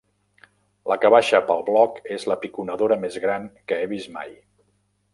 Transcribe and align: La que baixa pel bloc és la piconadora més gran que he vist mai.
La 0.91 0.97
que 1.03 1.11
baixa 1.15 1.41
pel 1.51 1.61
bloc 1.69 2.01
és 2.17 2.27
la 2.33 2.39
piconadora 2.47 3.01
més 3.07 3.21
gran 3.27 3.49
que 3.69 3.83
he 3.83 3.89
vist 3.97 4.15
mai. 4.21 4.39